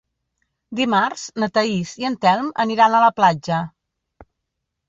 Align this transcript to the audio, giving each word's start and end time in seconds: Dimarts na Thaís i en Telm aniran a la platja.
Dimarts 0.79 1.25
na 1.43 1.49
Thaís 1.57 1.91
i 2.05 2.07
en 2.11 2.17
Telm 2.25 2.47
aniran 2.65 2.97
a 2.97 3.03
la 3.05 3.15
platja. 3.21 3.61